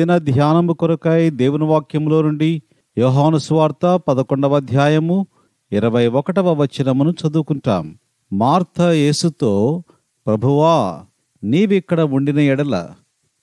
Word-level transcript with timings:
దిన 0.00 0.18
ధ్యానము 0.18 0.72
కొరకై 0.72 1.30
దేవుని 1.30 1.64
వాక్యములో 1.64 2.22
నుండి 2.22 2.62
యోహాను 2.98 3.38
సువార్త 3.38 3.96
పదకొండవ 3.96 4.56
అధ్యాయము 4.56 5.26
ఇరవై 5.72 6.06
ఒకటవ 6.06 6.62
వచనమును 6.62 7.10
చదువుకుంటాం. 7.10 7.98
మార్త 8.32 8.80
యేసుతో 8.80 9.82
ప్రభువా 10.26 11.00
నీవిక్కడ 11.44 12.00
ఉండిన 12.00 12.38
ఎడల 12.38 12.88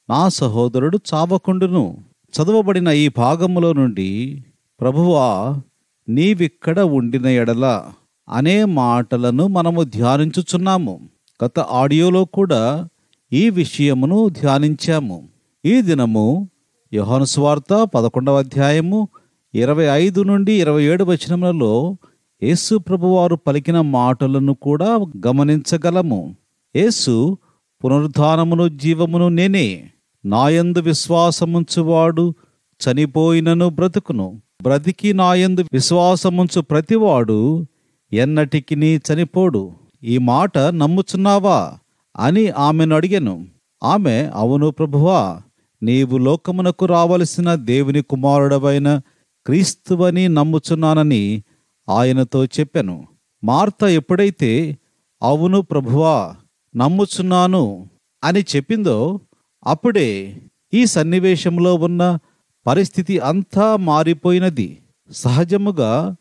నా 0.10 0.30
సహోదరుడు 0.30 1.00
చావకుండును. 1.14 1.98
చదవబడిన 2.34 2.88
ఈ 2.88 3.10
భాగములో 3.18 3.74
నుండి 3.74 4.46
ప్రభువా 4.82 5.62
నీవిక్కడ 6.10 6.80
ఉండిన 6.80 7.26
ఎడల 7.26 7.84
అనే 8.30 8.66
మాటలను 8.66 9.48
మనము 9.48 9.84
ధ్యానించుచున్నాము. 9.84 11.00
గత 11.46 11.60
ఆడియోలో 11.60 12.26
కూడా 12.26 12.88
ఈ 13.34 13.50
విషయమును 13.50 14.30
ధ్యానించాము. 14.30 15.37
ఈ 15.68 15.82
దినము 15.82 16.50
యోహాను 16.94 17.26
సువార్త 17.26 17.84
పదకొండవ 17.84 18.38
అధ్యాయము 18.40 19.08
ఇరవై 19.56 19.84
ఐదు 19.84 20.24
నుండి 20.24 20.54
ఇరవై 20.54 20.84
ఏడు 20.84 21.04
వచనములలో 21.04 21.98
యేసు 22.44 22.76
ప్రభువారు 22.76 23.36
పలికిన 23.36 23.82
మాటలను 23.82 24.54
కూడా 24.54 25.00
గమనించగలము. 25.28 26.36
యేసు 26.76 27.38
పునరుద్ధానమును 27.86 28.68
జీవమును 28.68 29.30
నేనే. 29.30 29.84
నాయందు 30.26 30.80
విశ్వాసముంచువాడు 30.80 32.34
చనిపోయినను 32.82 33.70
బ్రతుకును. 33.70 34.42
బ్రతికి 34.62 35.14
నాయందు 35.14 35.66
విశ్వాసముంచు 35.74 36.62
ప్రతివాడు 36.62 37.66
ఎన్నటికి 38.14 38.76
చనిపోడు. 38.96 39.72
ఈ 40.04 40.18
మాట 40.18 40.58
నమ్ముచున్నావా 40.58 41.74
అని 42.18 42.50
ఆమెను 42.50 42.96
అడిగాను. 42.96 43.46
ఆమె 43.84 44.32
అవును 44.34 44.72
ప్రభువా 44.72 45.42
నీవు 45.84 46.18
లోకమునకు 46.18 46.86
రావలసిన 46.86 47.56
దేవుని 47.56 48.02
కుమారుడవైన 48.02 49.02
క్రీస్తువని 49.46 50.28
నమ్ముచున్నానని 50.28 51.44
ఆయనతో 51.90 52.46
చెప్పాను. 52.46 53.08
మార్త 53.44 53.84
ఎప్పుడైతే 53.84 54.78
అవును 55.22 55.62
ప్రభువా 55.62 56.36
నమ్ముచున్నాను 56.76 57.90
అని 58.24 58.42
చెప్పిందో 58.56 59.20
అప్పుడే 59.68 60.42
ఈ 60.74 60.86
సన్నివేశంలో 60.86 61.76
ఉన్న 61.76 62.20
పరిస్థితి 62.68 63.20
అంతా 63.20 63.76
మారిపోయినది. 63.76 64.78
సహజముగా 65.12 66.16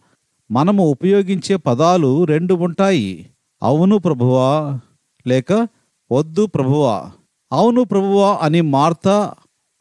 మనము 0.50 0.84
ఉపయోగించే 0.84 1.56
పదాలు 1.56 2.24
రెండు 2.24 2.54
ఉంటాయి. 2.54 3.26
అవును 3.62 3.98
ప్రభువా 3.98 4.80
లేక 5.26 5.52
వద్దు 6.12 6.46
ప్రభువా 6.46 7.10
అవును 7.52 7.84
ప్రభువా 7.84 8.38
అని 8.42 8.60
మార్త 8.60 9.34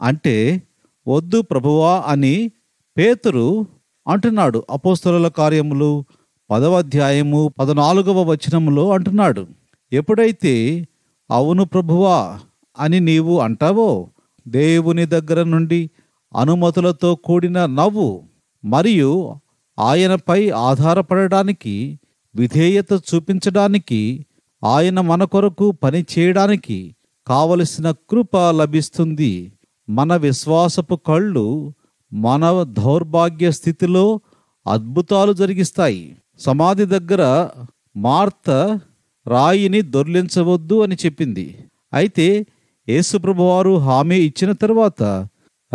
అంటే 0.05 0.61
వద్దు 1.07 1.41
ప్రభువా 1.41 2.03
అని 2.07 2.51
పేతురు 2.97 3.65
అంటున్నాడు. 4.07 4.63
అపోస్తలుల 4.69 5.27
కార్యములు 5.27 6.05
పదవ 6.49 6.77
అధ్యాయము 6.77 7.53
పదనాలుగవ 7.59 8.21
వచనములో 8.21 8.91
అంటున్నాడు. 8.91 9.47
ఎప్పుడైతే 9.93 10.87
అవును 11.31 11.63
ప్రభువా 11.65 12.39
అని 12.79 12.99
నీవు 12.99 13.39
అంటావో 13.39 14.09
దేవుని 14.47 15.05
దగ్గర 15.05 15.43
నుండి 15.43 15.89
అనుమతులతో 16.35 17.15
కూడిన 17.15 17.65
నవ్వు 17.65 18.23
మరియు 18.65 19.33
ఆయనపై 19.79 20.49
ఆధారపడడానికి 20.49 21.99
విధేయత 22.35 22.91
చూపించడానికి 22.93 24.25
ఆయన 24.63 25.01
మన 25.01 25.23
కొరకు 25.23 25.71
పని 25.71 26.05
చేయడానికి 26.13 26.95
కావలసిన 27.27 27.91
కృప 27.91 28.37
లభిస్తుంది. 28.37 29.51
మన 29.89 30.15
విశ్వాసపు 30.15 30.95
కళ్ళు 30.95 31.73
మన 32.13 32.63
దౌర్భాగ్య 32.63 33.51
స్థితిలో 33.51 34.19
అద్భుతాలు 34.67 35.33
జరిగిస్తాయి. 35.33 36.15
సమాధి 36.39 36.85
దగ్గర 36.85 37.49
మార్త 37.97 38.79
రాయిని 39.27 39.81
దొర్లించవద్దు 39.81 40.83
అని 40.83 40.95
చెప్పింది. 40.95 41.57
అయితే 41.93 42.45
యేసుప్రభువారు 42.89 43.77
హామీ 43.77 44.15
ఇచ్చిన 44.15 44.51
తర్వాత 44.51 45.03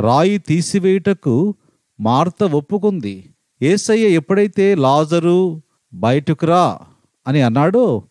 రాయి 0.01 0.39
తీసివేయుటకు 0.39 1.55
మార్త 2.01 2.45
ఒప్పుకుంది. 2.45 3.25
ఏసయ్య 3.63 4.09
ఎప్పుడైతే 4.09 4.75
లాజరు 4.75 5.63
బయటకు 5.95 6.47
రా 6.47 6.79
అని 7.29 7.43
అన్నాడో 7.43 8.03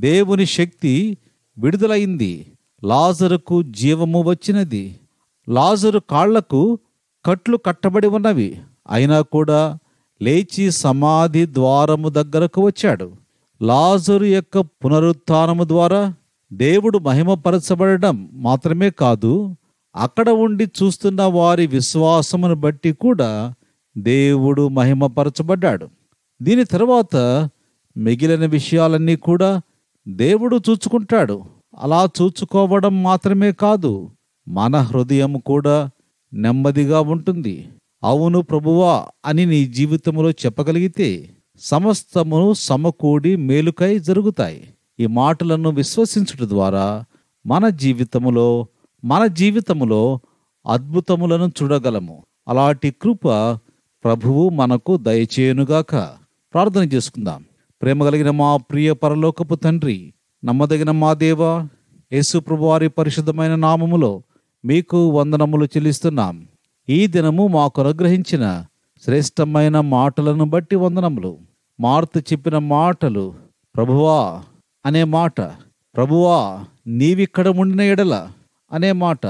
దేవుని 0.00 0.46
శక్తి 0.46 1.18
విడుదలైంది. 1.58 2.46
లాజరుకు 2.84 3.62
జీవము 3.62 4.22
వచ్చినది. 4.22 4.96
లాజరు 5.48 5.98
కాళ్ళకు 5.98 6.78
కట్లు 7.24 7.56
కట్టబడి 7.56 8.06
ఉన్నవి. 8.06 8.60
అయినా 8.90 9.20
కూడా 9.20 9.78
లేచి 10.22 10.70
సమాధి 10.70 11.46
ద్వారము 11.46 12.08
దగ్గరకు 12.08 12.66
వచ్చాడు. 12.66 13.12
లాజరు 13.62 14.24
యొక్క 14.24 14.58
పునరుత్థానము 14.58 15.64
ద్వారా 15.64 16.14
దేవుడు 16.52 16.98
మహిమపరచబడడం 16.98 18.28
మాత్రమే 18.32 18.90
కాదు 18.90 19.56
అక్కడ 19.96 20.30
ఉండి 20.30 20.64
చూస్తున్న 20.64 21.22
వారి 21.22 21.66
విశ్వాసమును 21.66 22.54
బట్టి 22.54 22.92
కూడా 22.92 23.54
దేవుడు 23.98 24.68
మహిమపరచబడ్డాడు. 24.68 25.88
దీని 26.42 26.64
తర్వాత 26.64 27.16
మిగిలిన 27.96 28.46
విషయాలన్నీ 28.46 29.16
కూడా 29.16 29.60
దేవుడు 30.08 30.60
చూచుకుంటాడు. 30.70 31.44
అలా 31.78 32.08
చూచుకోవడం 32.22 33.02
మాత్రమే 33.02 33.52
కాదు 33.52 34.10
మన 34.48 34.76
హృదయం 34.76 35.38
కూడా 35.38 35.90
నెమ్మదిగా 36.34 37.00
ఉంటుంది. 37.00 37.68
అవును 38.04 38.42
ప్రభువా 38.42 39.06
అని 39.26 39.46
నీ 39.46 39.64
జీవితంలో 39.64 40.30
చెప్పగలిగితే 40.30 41.30
సమస్తమును 41.58 42.52
సమకూడి 42.52 43.36
మేలుకై 43.36 43.98
జరుగుతాయి. 43.98 44.68
ఈ 45.00 45.06
మాటలను 45.06 45.70
విశ్వసించుట 45.70 46.48
ద్వారా 46.48 47.04
మన 47.46 47.68
జీవితములో 47.68 48.66
మన 49.04 49.26
జీవితములో 49.26 50.20
అద్భుతములను 50.66 51.52
చూడగలము. 51.62 52.22
అలాంటి 52.48 52.94
కృప 53.02 53.28
ప్రభువు 54.04 54.48
మనకు 54.48 54.96
దయచేయునుగాక. 54.96 55.94
ప్రార్థన 56.54 56.82
చేసుకుందాం. 56.82 57.44
ప్రేమ 57.82 58.04
కలిగిన 58.04 58.30
మా 58.30 58.56
ప్రియ 58.56 58.92
పరలోకపు 58.92 59.54
తండ్రి 59.54 60.14
నమ్మదగిన 60.44 60.90
మా 60.90 61.14
దేవ 61.14 61.68
యేసు 62.12 62.38
ప్రభువారి 62.38 62.88
పరిశుద్ధమైన 62.88 63.54
నామములో 63.54 64.22
మీకు 64.64 65.08
వందనములు 65.08 65.64
చెల్లిస్తున్నాం. 65.64 66.48
ఈ 66.88 67.06
దినము 67.06 67.46
మాకు 67.46 67.82
అనుగ్రహించిన 67.82 68.64
శ్రేష్టమైన 69.04 69.80
మాటలను 69.80 70.44
బట్టి 70.44 70.76
వందనములు. 70.76 71.38
మార్త 71.80 72.32
చెప్పిన 72.32 72.58
మాటలు 72.58 73.34
ప్రభువా 73.76 74.42
అనే 74.86 75.04
మాట. 75.04 75.40
ప్రభువా 75.96 76.64
నీవిక్కడ 76.86 77.48
ఉండిన 77.48 77.80
ఎడల 77.80 78.28
అనే 78.72 78.92
మాట. 78.92 79.26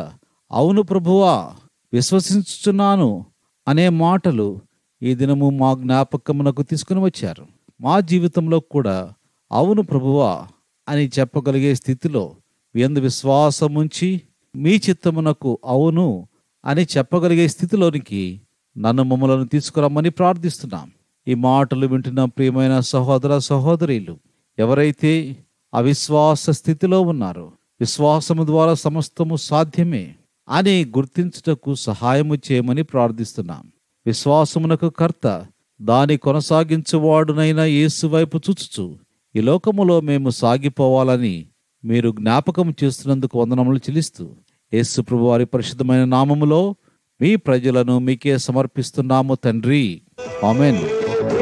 అవును 0.52 0.82
ప్రభువా 0.82 1.52
విశ్వసించుచున్నాను 1.92 3.24
అనే 3.68 3.88
మాటలు 3.88 4.60
ఈ 5.02 5.14
దినము 5.14 5.50
మా 5.50 5.74
జ్ఞాపకమునకు 5.74 6.62
తీసుకుని 6.62 7.00
వచ్చారు. 7.00 7.46
మా 7.80 8.00
జీవితంలో 8.00 8.60
కూడా 8.60 9.12
అవును 9.52 9.82
ప్రభువా 9.82 10.46
అని 10.88 11.10
చెప్పగలిగే 11.18 11.74
స్థితిలో 11.74 12.34
ఎందు 12.76 12.98
విశ్వాసం 12.98 13.74
ఉంచి 13.74 14.20
మీ 14.56 14.80
చిత్తమునకు 14.90 15.58
అవును 15.64 16.26
అని 16.64 16.82
చెప్పగలిగే 16.82 17.48
స్థితిలోనికి 17.48 18.40
నన్ను 18.78 19.02
మమ్మలను 19.02 19.44
తీసుకురమ్మని 19.44 20.10
ప్రార్థిస్తున్నాం. 20.10 20.90
ఈ 21.28 21.34
మాటలు 21.34 21.86
వింటున్న 21.86 22.24
ప్రియమైన 22.24 22.80
సహోదర 22.80 23.38
సహోదరీలు 23.38 24.16
ఎవరైతే 24.58 25.36
అవిశ్వాస 25.74 26.50
స్థితిలో 26.50 27.00
ఉన్నారో 27.00 27.52
విశ్వాసము 27.80 28.44
ద్వారా 28.44 28.74
సమస్తము 28.74 29.36
సాధ్యమే 29.36 30.14
అని 30.48 30.84
గుర్తించుటకు 30.84 31.74
సహాయము 31.74 32.34
చేయమని 32.34 32.82
ప్రార్థిస్తున్నాం. 32.82 33.64
విశ్వాసమునకు 34.06 34.88
కర్త 34.88 35.46
దాని 35.82 36.16
కొనసాగించువాడునైన 36.16 37.60
యేసు 37.60 38.06
వైపు 38.06 38.40
చూచుచు 38.50 38.96
ఈ 39.36 39.40
లోకములో 39.40 40.00
మేము 40.00 40.30
సాగిపోవాలని 40.30 41.46
మీరు 41.84 42.10
జ్ఞాపకం 42.10 42.74
చేస్తున్నందుకు 42.84 43.40
వందనములు 43.40 43.76
చెల్లిస్తూ 43.76 44.30
యేసుప్రభు 44.74 45.22
వారి 45.22 45.46
పరిశుద్ధమైన 45.46 46.04
నామములో 46.04 46.74
మీ 47.20 47.36
ప్రజలను 47.36 47.98
మీకే 47.98 48.38
సమర్పిస్తున్నాము 48.38 49.34
తండ్రి. 49.34 50.02
ఆమెన్. 50.44 50.78